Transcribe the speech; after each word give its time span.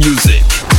music. 0.00 0.69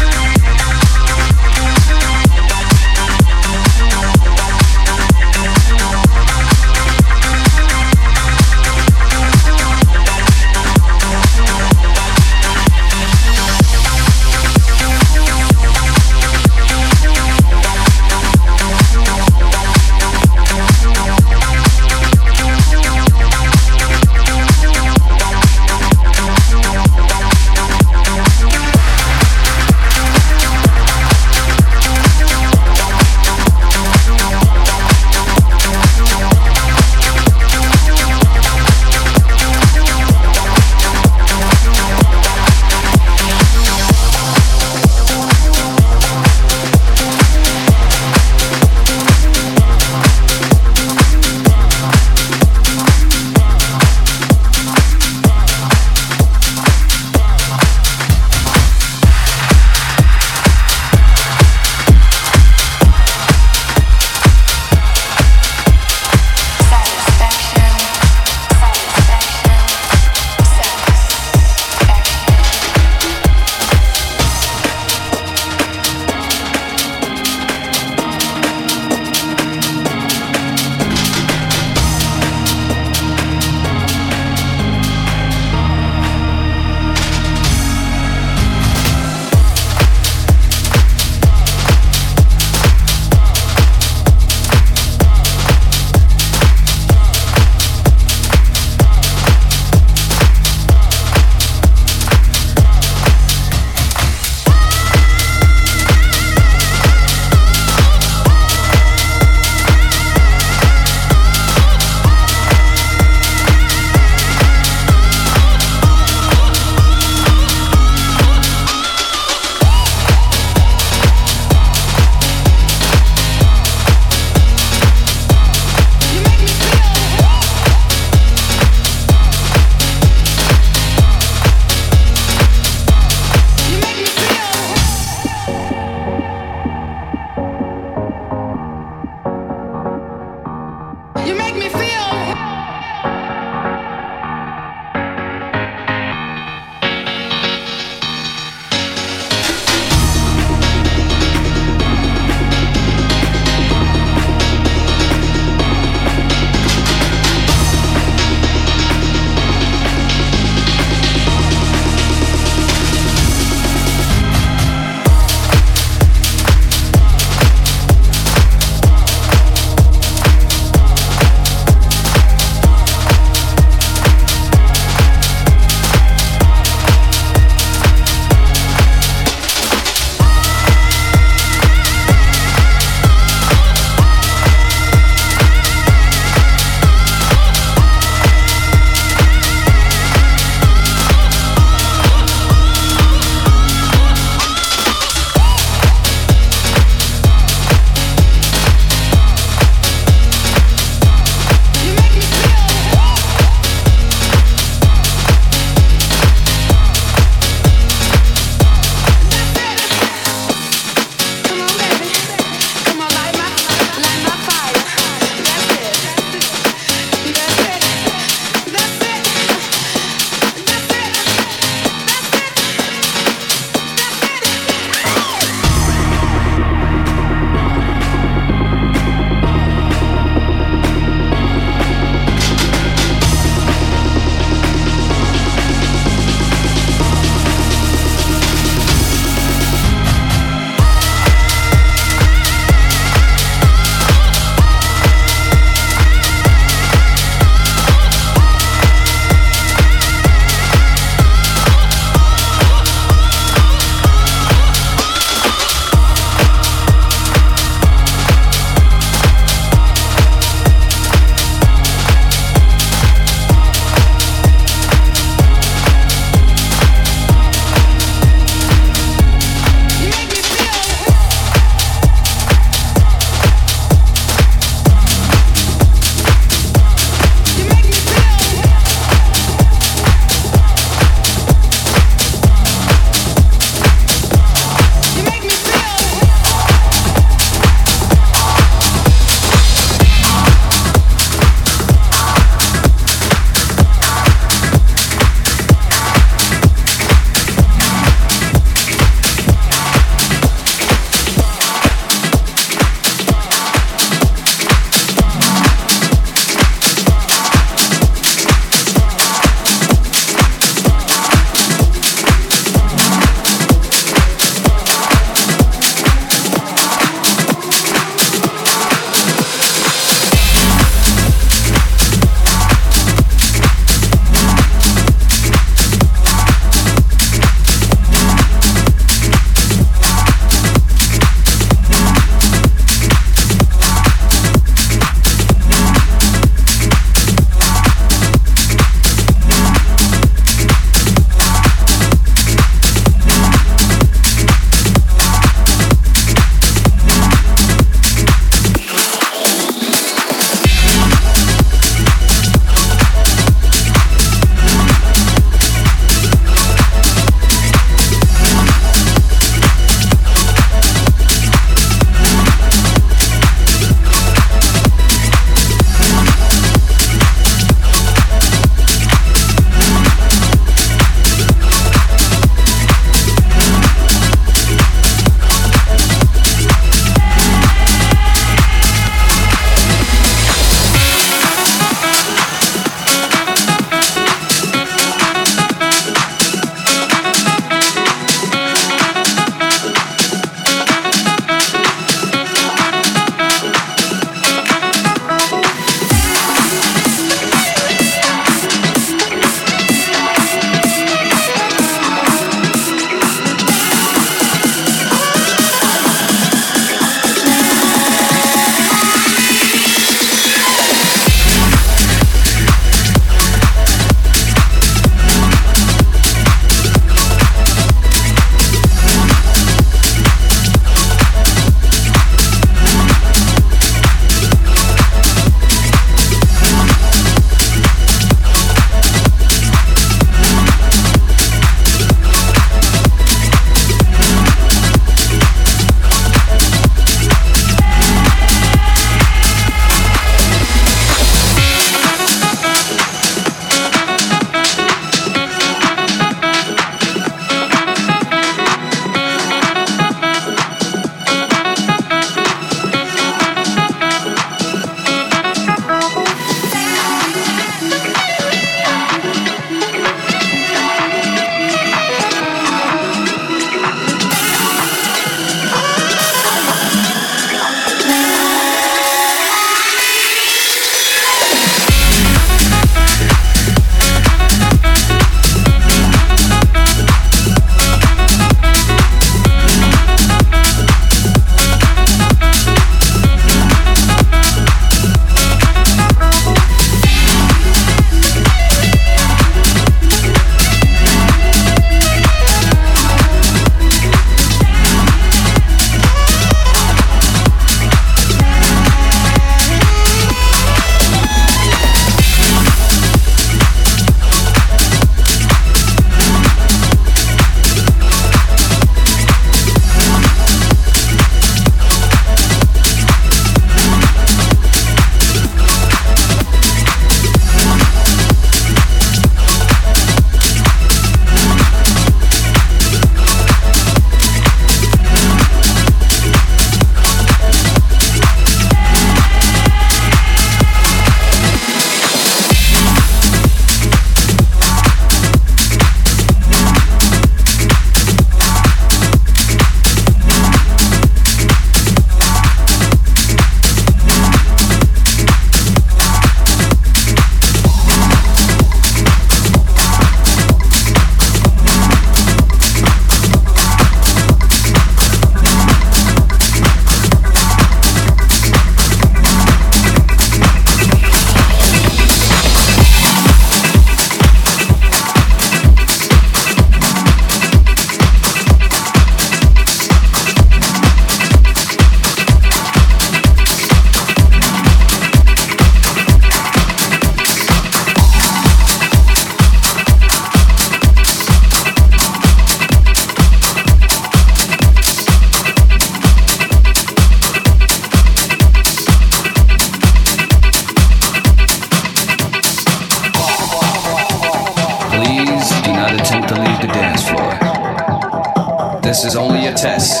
This 598.86 599.04
is 599.04 599.16
only 599.16 599.46
a 599.46 599.52
test. 599.52 600.00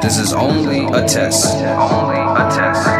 This 0.00 0.16
is 0.16 0.32
only 0.32 0.86
a 0.86 1.06
test. 1.06 1.54
Only 1.54 2.16
a 2.16 2.48
test. 2.48 2.95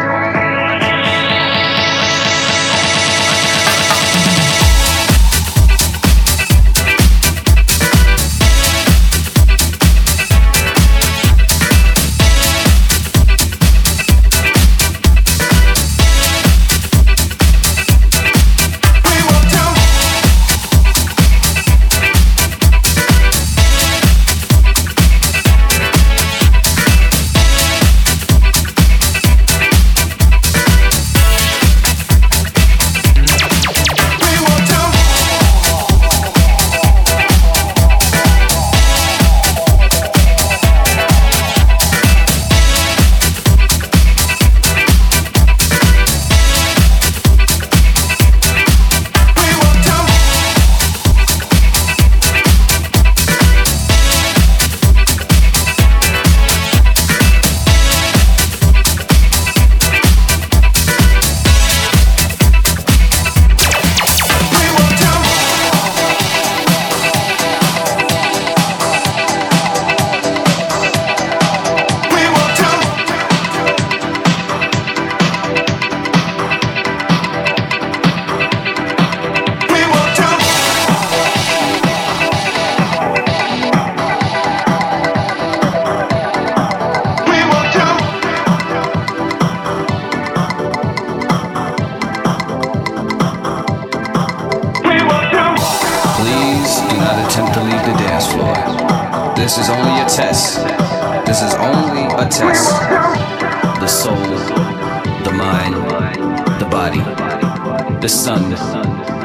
the 108.01 108.07
sun, 108.07 108.51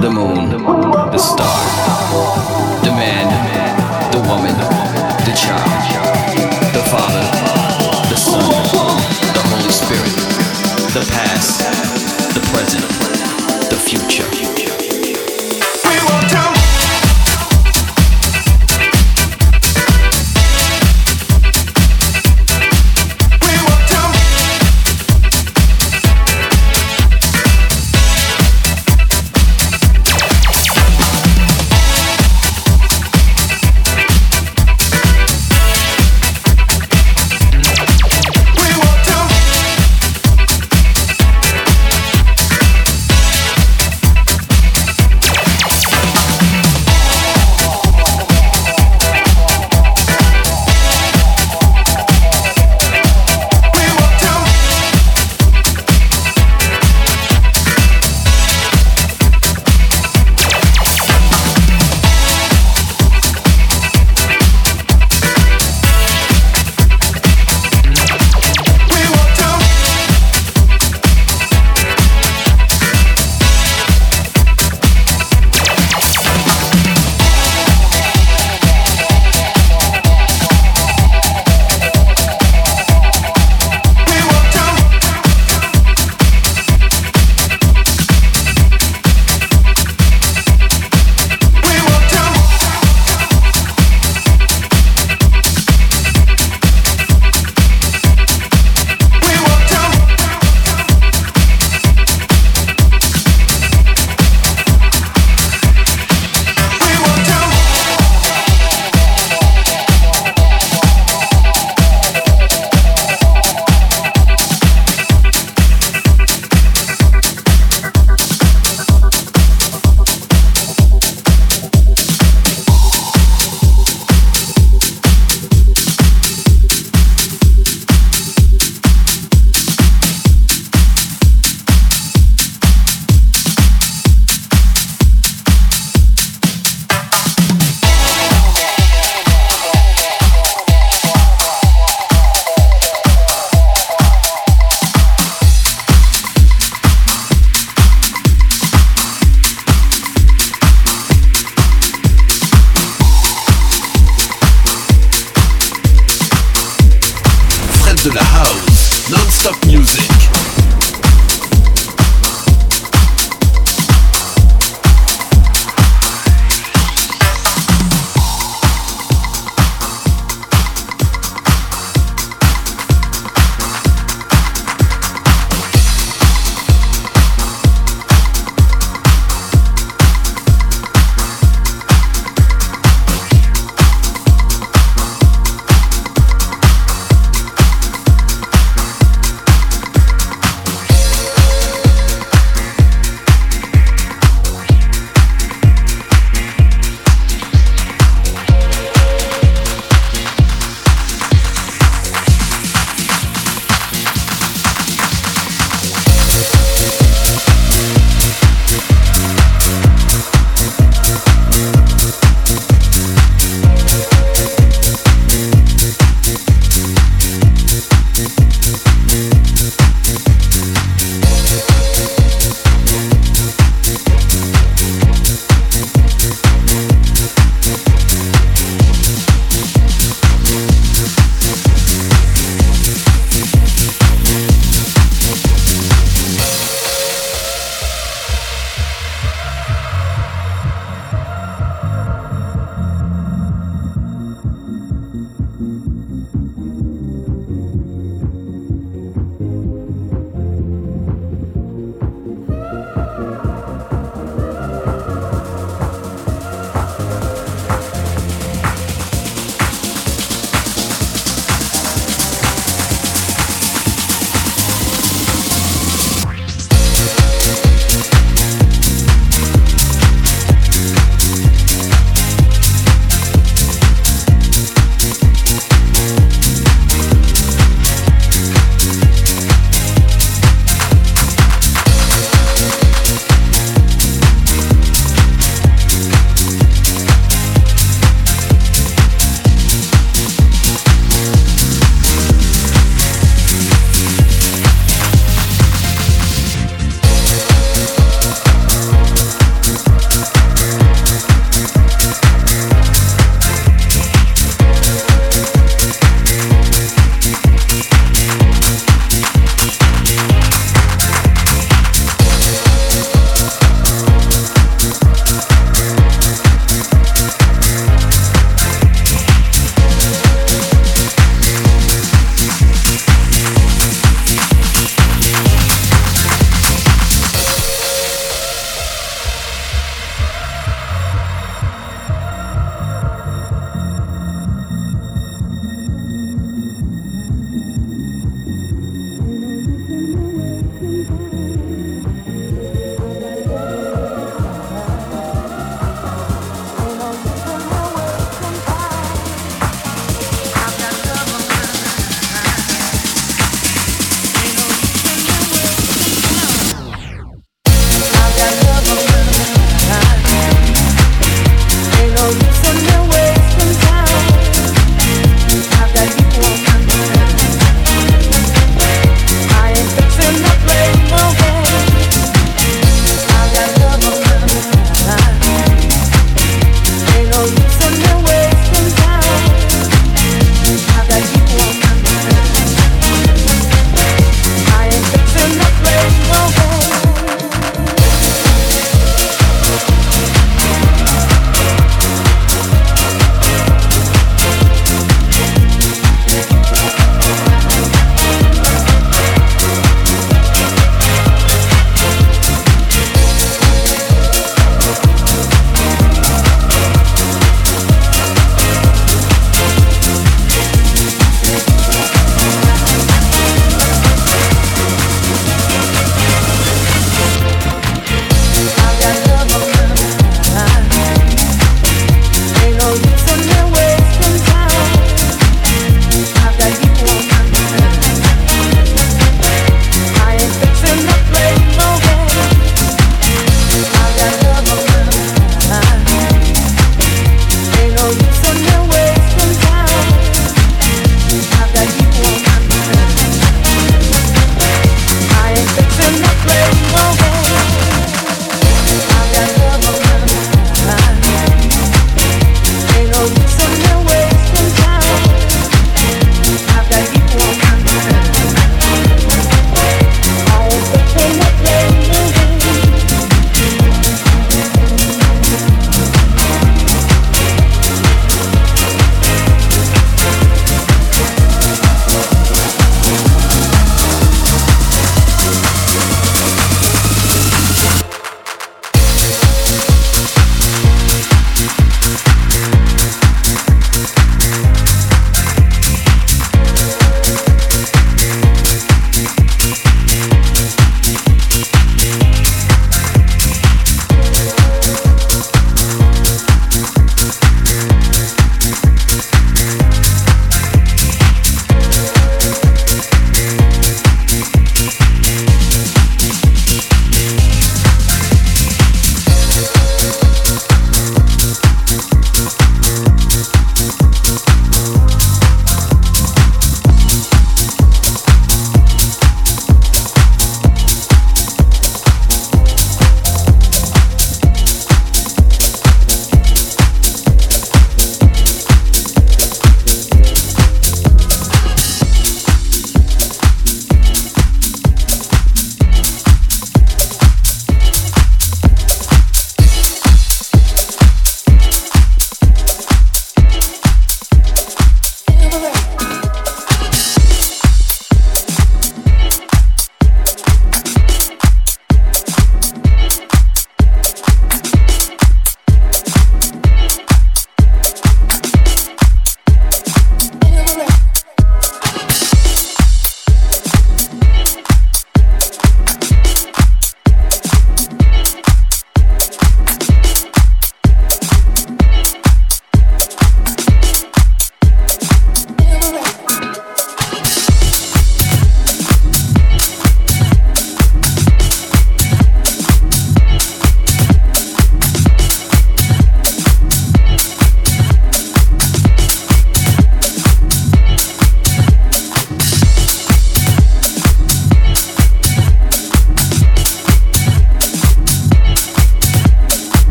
the 0.00 0.10
moon, 0.10 0.50
the 1.12 1.18
star, 1.18 1.58
the 2.82 2.90
man, 2.90 3.26
the 4.10 4.18
woman, 4.28 4.56
the 5.26 5.34
child, 5.36 5.70
the 6.72 6.82
father, 6.90 7.24
the 8.08 8.16
son, 8.16 8.40
the 9.34 9.42
Holy 9.50 9.70
Spirit, 9.70 10.14
the 10.94 11.06
past. 11.12 11.23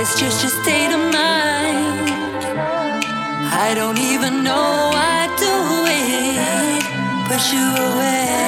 it's 0.00 0.18
just 0.18 0.42
your 0.42 0.50
state 0.62 0.92
of 0.94 1.02
mind. 1.12 2.08
I 3.66 3.74
don't 3.74 3.98
even 3.98 4.42
know 4.42 4.88
why 4.94 5.10
I 5.24 5.28
do 5.46 5.56
it. 6.00 6.82
Push 7.28 7.52
you 7.52 7.68
away. 7.88 8.40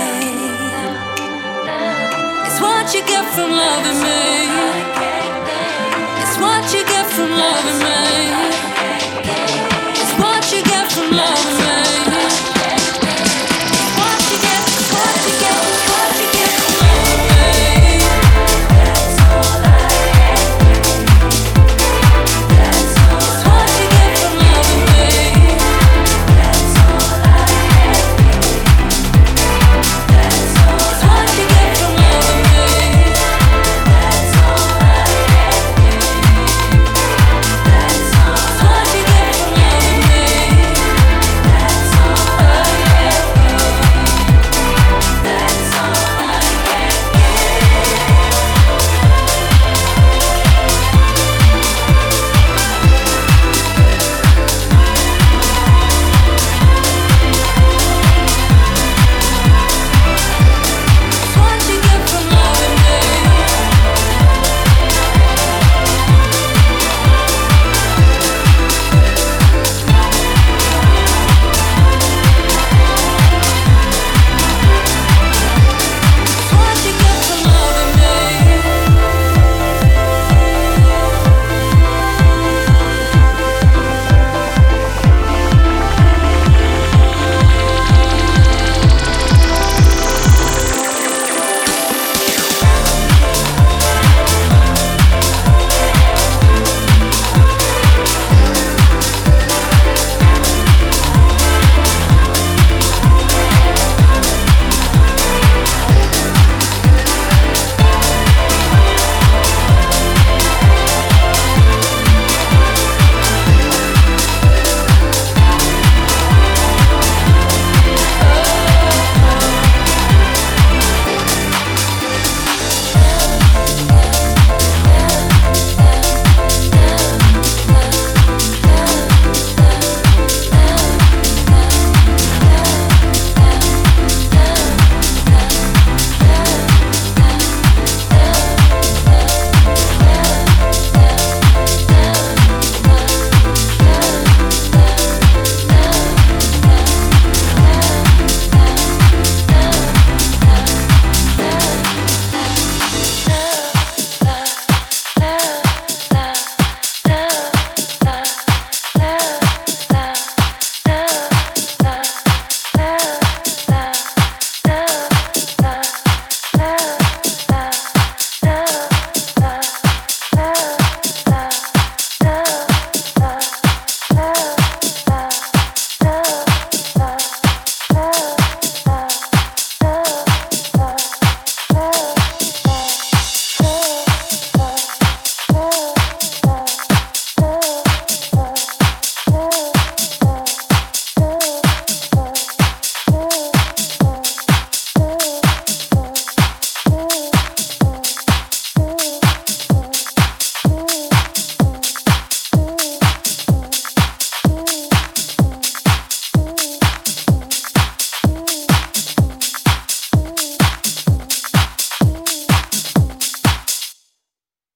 It's 2.46 2.58
what 2.58 2.94
you 2.94 3.02
get 3.12 3.24
from 3.34 3.50
loving 3.50 4.00
me. 4.06 4.22
It's 6.22 6.36
what 6.44 6.64
you 6.74 6.82
get 6.94 7.06
from 7.16 7.30
loving 7.30 7.78
me. 7.84 7.91